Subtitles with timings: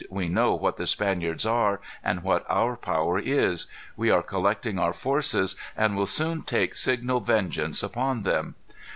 [0.09, 3.67] "We know what the Spaniards are, and what our power is.
[3.95, 8.55] We are collecting our forces, and will soon take signal vengeance upon them."